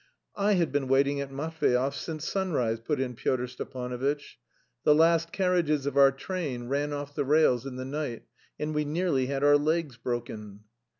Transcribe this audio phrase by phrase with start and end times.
[0.35, 4.39] "I had been waiting at Matveyev since sunrise," put in Pyotr Stepanovitch.
[4.83, 8.23] "The last carriages of our train ran off the rails in the night,
[8.59, 10.61] and we nearly had our legs broken."